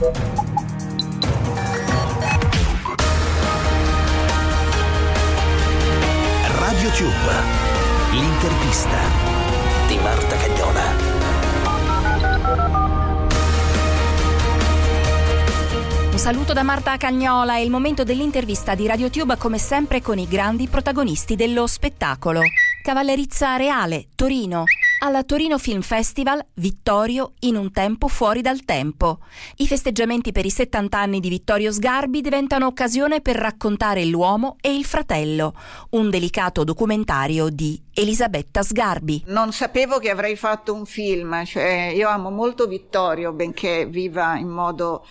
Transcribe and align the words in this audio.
Radio 0.00 0.12
Tube, 6.90 7.32
l'intervista 8.12 8.96
di 9.88 9.96
Marta 9.96 10.36
Cagnola. 10.36 10.82
Un 16.12 16.18
saluto 16.18 16.52
da 16.52 16.62
Marta 16.62 16.96
Cagnola, 16.96 17.54
è 17.54 17.58
il 17.58 17.70
momento 17.70 18.04
dell'intervista 18.04 18.76
di 18.76 18.86
RadioTube 18.86 19.36
come 19.36 19.58
sempre 19.58 20.00
con 20.00 20.18
i 20.18 20.28
grandi 20.28 20.68
protagonisti 20.68 21.34
dello 21.34 21.66
spettacolo. 21.66 22.42
Cavallerizza 22.82 23.56
Reale, 23.56 24.06
Torino. 24.14 24.62
Alla 25.00 25.22
Torino 25.22 25.58
Film 25.58 25.80
Festival, 25.80 26.44
Vittorio 26.54 27.34
in 27.40 27.54
un 27.54 27.70
tempo 27.70 28.08
fuori 28.08 28.40
dal 28.40 28.64
tempo. 28.64 29.20
I 29.58 29.66
festeggiamenti 29.68 30.32
per 30.32 30.44
i 30.44 30.50
70 30.50 30.98
anni 30.98 31.20
di 31.20 31.28
Vittorio 31.28 31.70
Sgarbi 31.70 32.20
diventano 32.20 32.66
occasione 32.66 33.20
per 33.20 33.36
raccontare 33.36 34.04
l'uomo 34.06 34.56
e 34.60 34.74
il 34.74 34.84
fratello, 34.84 35.54
un 35.90 36.10
delicato 36.10 36.64
documentario 36.64 37.48
di 37.48 37.80
Elisabetta 37.94 38.64
Sgarbi. 38.64 39.22
Non 39.26 39.52
sapevo 39.52 39.98
che 39.98 40.10
avrei 40.10 40.34
fatto 40.34 40.74
un 40.74 40.84
film, 40.84 41.44
cioè 41.44 41.92
io 41.94 42.08
amo 42.08 42.30
molto 42.30 42.66
Vittorio, 42.66 43.32
benché 43.32 43.86
viva 43.86 44.36
in 44.36 44.48
modo 44.48 45.06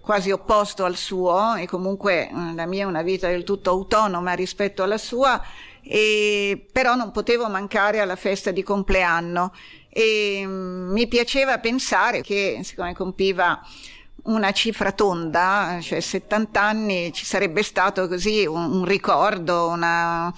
quasi 0.00 0.30
opposto 0.30 0.86
al 0.86 0.96
suo 0.96 1.54
e 1.56 1.66
comunque 1.66 2.30
eh, 2.30 2.54
la 2.54 2.64
mia 2.64 2.84
è 2.84 2.86
una 2.86 3.02
vita 3.02 3.28
del 3.28 3.44
tutto 3.44 3.68
autonoma 3.68 4.32
rispetto 4.32 4.82
alla 4.82 4.96
sua, 4.96 5.38
e, 5.88 6.66
però 6.70 6.94
non 6.94 7.10
potevo 7.10 7.48
mancare 7.48 8.00
alla 8.00 8.16
festa 8.16 8.50
di 8.50 8.62
compleanno. 8.62 9.54
E 9.88 10.42
mm, 10.44 10.92
mi 10.92 11.08
piaceva 11.08 11.58
pensare 11.58 12.20
che 12.20 12.60
siccome 12.62 12.94
compiva 12.94 13.60
una 14.24 14.52
cifra 14.52 14.92
tonda, 14.92 15.78
cioè 15.80 16.00
70 16.00 16.60
anni, 16.60 17.12
ci 17.12 17.24
sarebbe 17.24 17.62
stato 17.62 18.06
così 18.06 18.44
un, 18.44 18.72
un 18.72 18.84
ricordo, 18.84 19.68
una, 19.68 20.32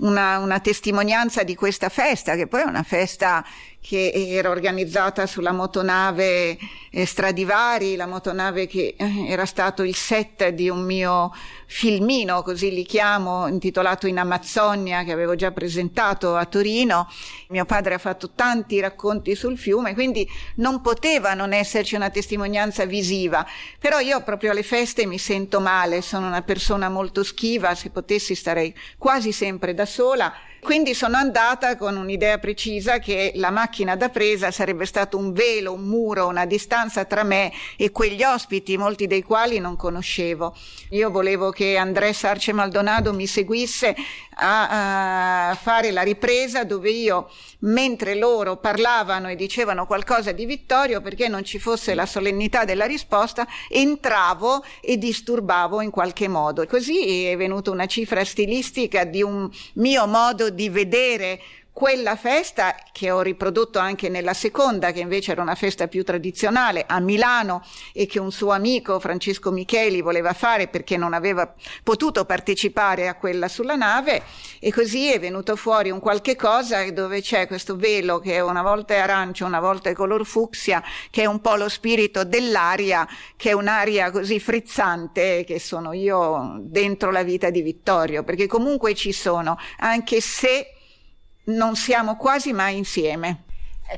una, 0.00 0.38
una 0.38 0.60
testimonianza 0.60 1.42
di 1.42 1.54
questa 1.54 1.88
festa, 1.88 2.34
che 2.34 2.46
poi 2.46 2.60
è 2.60 2.64
una 2.64 2.82
festa 2.82 3.42
che 3.86 4.12
era 4.14 4.48
organizzata 4.48 5.26
sulla 5.26 5.52
motonave 5.52 6.56
eh, 6.90 7.04
Stradivari, 7.04 7.96
la 7.96 8.06
motonave 8.06 8.66
che 8.66 8.94
eh, 8.96 9.26
era 9.28 9.44
stato 9.44 9.82
il 9.82 9.94
set 9.94 10.48
di 10.48 10.70
un 10.70 10.86
mio 10.86 11.30
filmino, 11.66 12.40
così 12.40 12.72
li 12.72 12.86
chiamo, 12.86 13.46
intitolato 13.46 14.06
In 14.06 14.18
Amazzonia, 14.18 15.04
che 15.04 15.12
avevo 15.12 15.34
già 15.34 15.50
presentato 15.52 16.34
a 16.34 16.46
Torino. 16.46 17.10
Mio 17.48 17.66
padre 17.66 17.92
ha 17.92 17.98
fatto 17.98 18.30
tanti 18.30 18.80
racconti 18.80 19.34
sul 19.34 19.58
fiume, 19.58 19.92
quindi 19.92 20.26
non 20.56 20.80
poteva 20.80 21.34
non 21.34 21.52
esserci 21.52 21.94
una 21.94 22.08
testimonianza 22.08 22.86
visiva. 22.86 23.46
Però 23.78 23.98
io 23.98 24.22
proprio 24.22 24.52
alle 24.52 24.62
feste 24.62 25.04
mi 25.04 25.18
sento 25.18 25.60
male, 25.60 26.00
sono 26.00 26.26
una 26.26 26.40
persona 26.40 26.88
molto 26.88 27.22
schiva, 27.22 27.74
se 27.74 27.90
potessi 27.90 28.34
starei 28.34 28.74
quasi 28.96 29.30
sempre 29.30 29.74
da 29.74 29.84
sola 29.84 30.32
quindi 30.64 30.94
sono 30.94 31.18
andata 31.18 31.76
con 31.76 31.94
un'idea 31.94 32.38
precisa 32.38 32.98
che 32.98 33.32
la 33.34 33.50
macchina 33.50 33.96
da 33.96 34.08
presa 34.08 34.50
sarebbe 34.50 34.86
stato 34.86 35.18
un 35.18 35.34
velo, 35.34 35.74
un 35.74 35.84
muro, 35.84 36.26
una 36.26 36.46
distanza 36.46 37.04
tra 37.04 37.22
me 37.22 37.52
e 37.76 37.90
quegli 37.90 38.22
ospiti, 38.22 38.78
molti 38.78 39.06
dei 39.06 39.22
quali 39.22 39.58
non 39.58 39.76
conoscevo. 39.76 40.56
Io 40.90 41.10
volevo 41.10 41.50
che 41.50 41.76
André 41.76 42.14
Sarce 42.14 42.54
Maldonado 42.54 43.12
mi 43.12 43.26
seguisse 43.26 43.94
a, 44.36 45.50
a 45.50 45.54
fare 45.54 45.90
la 45.90 46.02
ripresa 46.02 46.64
dove 46.64 46.90
io, 46.90 47.30
mentre 47.60 48.14
loro 48.14 48.56
parlavano 48.56 49.28
e 49.28 49.36
dicevano 49.36 49.84
qualcosa 49.84 50.32
di 50.32 50.46
Vittorio, 50.46 51.02
perché 51.02 51.28
non 51.28 51.44
ci 51.44 51.58
fosse 51.58 51.94
la 51.94 52.06
solennità 52.06 52.64
della 52.64 52.86
risposta, 52.86 53.46
entravo 53.68 54.64
e 54.80 54.96
disturbavo 54.96 55.82
in 55.82 55.90
qualche 55.90 56.26
modo. 56.26 56.66
Così 56.66 57.26
è 57.26 57.36
venuta 57.36 57.70
una 57.70 57.86
cifra 57.86 58.24
stilistica 58.24 59.04
di 59.04 59.22
un 59.22 59.50
mio 59.74 60.06
modo 60.06 60.52
di 60.54 60.68
vedere 60.68 61.40
quella 61.74 62.14
festa 62.14 62.76
che 62.92 63.10
ho 63.10 63.20
riprodotto 63.20 63.80
anche 63.80 64.08
nella 64.08 64.32
seconda, 64.32 64.92
che 64.92 65.00
invece 65.00 65.32
era 65.32 65.42
una 65.42 65.56
festa 65.56 65.88
più 65.88 66.04
tradizionale 66.04 66.84
a 66.86 67.00
Milano 67.00 67.64
e 67.92 68.06
che 68.06 68.20
un 68.20 68.30
suo 68.30 68.52
amico 68.52 69.00
Francesco 69.00 69.50
Micheli 69.50 70.00
voleva 70.00 70.32
fare 70.34 70.68
perché 70.68 70.96
non 70.96 71.14
aveva 71.14 71.52
potuto 71.82 72.24
partecipare 72.26 73.08
a 73.08 73.16
quella 73.16 73.48
sulla 73.48 73.74
nave. 73.74 74.22
E 74.60 74.72
così 74.72 75.10
è 75.10 75.18
venuto 75.18 75.56
fuori 75.56 75.90
un 75.90 75.98
qualche 75.98 76.36
cosa 76.36 76.88
dove 76.92 77.20
c'è 77.20 77.48
questo 77.48 77.74
velo 77.74 78.20
che 78.20 78.38
una 78.38 78.62
volta 78.62 78.94
è 78.94 78.98
arancio, 78.98 79.44
una 79.44 79.58
volta 79.60 79.90
è 79.90 79.94
color 79.94 80.24
fucsia, 80.24 80.80
che 81.10 81.22
è 81.22 81.26
un 81.26 81.40
po' 81.40 81.56
lo 81.56 81.68
spirito 81.68 82.22
dell'aria, 82.22 83.04
che 83.34 83.50
è 83.50 83.52
un'aria 83.52 84.12
così 84.12 84.38
frizzante 84.38 85.42
che 85.44 85.58
sono 85.58 85.92
io 85.92 86.56
dentro 86.60 87.10
la 87.10 87.24
vita 87.24 87.50
di 87.50 87.62
Vittorio, 87.62 88.22
perché 88.22 88.46
comunque 88.46 88.94
ci 88.94 89.10
sono, 89.10 89.58
anche 89.78 90.20
se 90.20 90.73
non 91.44 91.76
siamo 91.76 92.16
quasi 92.16 92.52
mai 92.52 92.76
insieme. 92.76 93.44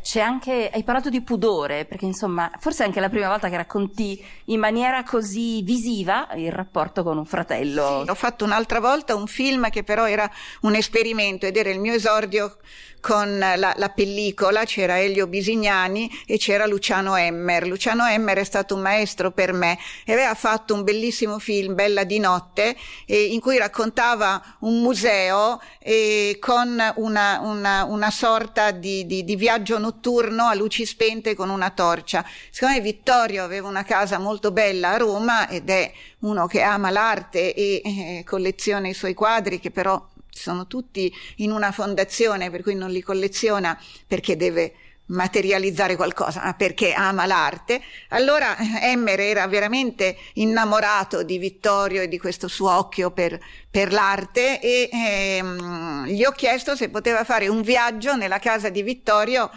C'è 0.02 0.20
anche, 0.20 0.68
hai 0.72 0.82
parlato 0.82 1.10
di 1.10 1.22
pudore, 1.22 1.84
perché 1.84 2.06
insomma, 2.06 2.50
forse 2.58 2.82
è 2.82 2.86
anche 2.86 3.00
la 3.00 3.08
prima 3.08 3.28
volta 3.28 3.48
che 3.48 3.56
racconti 3.56 4.22
in 4.46 4.58
maniera 4.58 5.04
così 5.04 5.62
visiva 5.62 6.28
il 6.34 6.50
rapporto 6.50 7.04
con 7.04 7.16
un 7.16 7.24
fratello. 7.24 8.02
Sì, 8.02 8.10
ho 8.10 8.14
fatto 8.14 8.44
un'altra 8.44 8.80
volta 8.80 9.14
un 9.14 9.28
film 9.28 9.70
che 9.70 9.84
però 9.84 10.06
era 10.08 10.28
un 10.62 10.74
esperimento 10.74 11.46
ed 11.46 11.56
era 11.56 11.70
il 11.70 11.78
mio 11.78 11.94
esordio 11.94 12.56
con 13.06 13.38
la, 13.38 13.72
la, 13.76 13.88
pellicola, 13.90 14.64
c'era 14.64 14.98
Elio 14.98 15.28
Bisignani 15.28 16.10
e 16.26 16.38
c'era 16.38 16.66
Luciano 16.66 17.14
Emmer. 17.14 17.64
Luciano 17.64 18.04
Emmer 18.04 18.38
è 18.38 18.44
stato 18.44 18.74
un 18.74 18.80
maestro 18.80 19.30
per 19.30 19.52
me 19.52 19.78
e 20.04 20.12
aveva 20.12 20.34
fatto 20.34 20.74
un 20.74 20.82
bellissimo 20.82 21.38
film, 21.38 21.76
Bella 21.76 22.02
di 22.02 22.18
notte, 22.18 22.76
eh, 23.06 23.26
in 23.26 23.38
cui 23.38 23.58
raccontava 23.58 24.42
un 24.60 24.80
museo 24.80 25.60
eh, 25.78 26.36
con 26.40 26.76
una, 26.96 27.38
una, 27.44 27.84
una 27.84 28.10
sorta 28.10 28.72
di, 28.72 29.06
di, 29.06 29.22
di, 29.22 29.36
viaggio 29.36 29.75
notturno 29.78 30.44
a 30.46 30.54
luci 30.54 30.84
spente 30.86 31.34
con 31.34 31.50
una 31.50 31.70
torcia. 31.70 32.24
Secondo 32.50 32.76
me 32.76 32.82
Vittorio 32.82 33.44
aveva 33.44 33.68
una 33.68 33.84
casa 33.84 34.18
molto 34.18 34.50
bella 34.50 34.90
a 34.90 34.96
Roma 34.96 35.48
ed 35.48 35.68
è 35.70 35.92
uno 36.20 36.46
che 36.46 36.62
ama 36.62 36.90
l'arte 36.90 37.54
e 37.54 37.82
eh, 37.84 38.24
colleziona 38.24 38.88
i 38.88 38.94
suoi 38.94 39.14
quadri 39.14 39.60
che 39.60 39.70
però 39.70 40.06
sono 40.28 40.66
tutti 40.66 41.12
in 41.36 41.50
una 41.50 41.72
fondazione 41.72 42.50
per 42.50 42.62
cui 42.62 42.74
non 42.74 42.90
li 42.90 43.00
colleziona 43.00 43.78
perché 44.06 44.36
deve 44.36 44.74
materializzare 45.06 45.96
qualcosa, 45.96 46.42
ma 46.42 46.54
perché 46.54 46.92
ama 46.92 47.26
l'arte. 47.26 47.82
Allora 48.08 48.56
Emmer 48.80 49.20
era 49.20 49.46
veramente 49.46 50.16
innamorato 50.34 51.22
di 51.22 51.38
Vittorio 51.38 52.02
e 52.02 52.08
di 52.08 52.18
questo 52.18 52.48
suo 52.48 52.70
occhio 52.70 53.10
per, 53.10 53.38
per 53.70 53.92
l'arte 53.92 54.60
e 54.60 54.88
ehm, 54.92 56.06
gli 56.06 56.24
ho 56.24 56.32
chiesto 56.32 56.74
se 56.74 56.88
poteva 56.88 57.24
fare 57.24 57.48
un 57.48 57.62
viaggio 57.62 58.16
nella 58.16 58.38
casa 58.38 58.68
di 58.68 58.82
Vittorio 58.82 59.50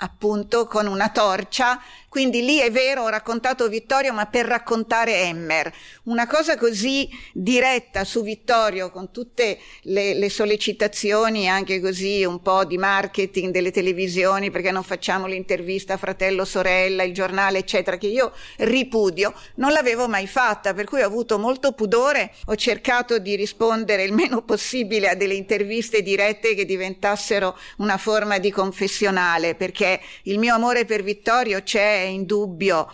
appunto 0.00 0.66
con 0.66 0.86
una 0.86 1.08
torcia, 1.08 1.80
quindi 2.16 2.42
lì 2.42 2.58
è 2.58 2.70
vero 2.70 3.02
ho 3.02 3.08
raccontato 3.08 3.68
Vittorio 3.68 4.12
ma 4.12 4.26
per 4.26 4.46
raccontare 4.46 5.20
Emmer, 5.22 5.72
una 6.04 6.26
cosa 6.26 6.56
così 6.56 7.08
diretta 7.32 8.04
su 8.04 8.22
Vittorio 8.22 8.90
con 8.90 9.10
tutte 9.10 9.58
le, 9.82 10.14
le, 10.14 10.30
sollecitazioni 10.30 11.48
anche 11.48 11.80
così 11.80 12.24
un 12.24 12.40
po' 12.40 12.64
di 12.64 12.78
marketing 12.78 13.52
delle 13.52 13.70
televisioni 13.70 14.50
perché 14.50 14.70
non 14.70 14.82
facciamo 14.82 15.26
l'intervista 15.26 15.96
fratello 15.96 16.44
sorella, 16.44 17.02
il 17.02 17.12
giornale 17.12 17.58
eccetera 17.58 17.96
che 17.96 18.08
io 18.08 18.32
ripudio, 18.58 19.34
non 19.56 19.72
l'avevo 19.72 20.08
mai 20.08 20.26
fatta. 20.26 20.72
Per 20.74 20.86
cui 20.86 21.02
ho 21.02 21.06
avuto 21.06 21.38
molto 21.38 21.72
pudore, 21.72 22.32
ho 22.46 22.56
cercato 22.56 23.18
di 23.18 23.36
rispondere 23.36 24.02
il 24.04 24.12
meno 24.12 24.42
possibile 24.42 25.10
a 25.10 25.14
delle 25.14 25.34
interviste 25.34 26.02
dirette 26.02 26.54
che 26.54 26.64
diventassero 26.64 27.56
una 27.78 27.98
forma 27.98 28.38
di 28.38 28.50
confessionale 28.50 29.54
perché 29.54 29.76
perché 29.76 30.00
il 30.22 30.38
mio 30.38 30.54
amore 30.54 30.84
per 30.86 31.02
Vittorio 31.02 31.62
c'è, 31.62 32.05
è 32.06 32.10
indubbio. 32.10 32.88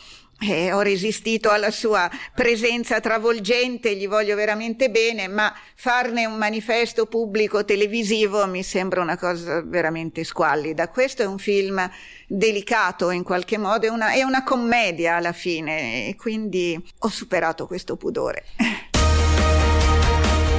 Eh, 0.44 0.72
ho 0.72 0.80
resistito 0.80 1.50
alla 1.50 1.70
sua 1.70 2.10
presenza 2.34 2.98
travolgente, 2.98 3.94
gli 3.94 4.08
voglio 4.08 4.34
veramente 4.34 4.90
bene, 4.90 5.28
ma 5.28 5.54
farne 5.76 6.26
un 6.26 6.36
manifesto 6.36 7.06
pubblico 7.06 7.64
televisivo 7.64 8.44
mi 8.48 8.64
sembra 8.64 9.02
una 9.02 9.16
cosa 9.16 9.62
veramente 9.62 10.24
squallida. 10.24 10.88
Questo 10.88 11.22
è 11.22 11.26
un 11.26 11.38
film 11.38 11.88
delicato 12.26 13.10
in 13.10 13.22
qualche 13.22 13.56
modo, 13.56 13.86
è 13.86 13.90
una, 13.90 14.14
è 14.14 14.22
una 14.24 14.42
commedia 14.42 15.14
alla 15.14 15.32
fine 15.32 16.08
e 16.08 16.16
quindi 16.16 16.76
ho 16.98 17.08
superato 17.08 17.68
questo 17.68 17.96
pudore. 17.96 18.44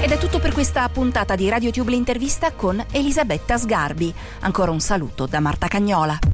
Ed 0.02 0.12
è 0.12 0.18
tutto 0.18 0.40
per 0.40 0.54
questa 0.54 0.88
puntata 0.90 1.36
di 1.36 1.50
RadioTube 1.50 1.92
l'intervista 1.92 2.52
con 2.52 2.82
Elisabetta 2.92 3.58
Sgarbi. 3.58 4.14
Ancora 4.42 4.72
un 4.72 4.82
saluto 4.82 5.26
da 5.26 5.40
Marta 5.40 5.68
Cagnola. 5.68 6.33